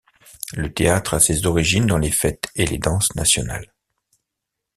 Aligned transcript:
Le 0.53 0.73
théâtre 0.73 1.13
a 1.13 1.19
ses 1.19 1.45
origines 1.45 1.85
dans 1.85 1.99
les 1.99 2.09
fêtes 2.09 2.49
et 2.55 2.65
les 2.65 2.79
danses 2.79 3.13
nationales. 3.13 3.71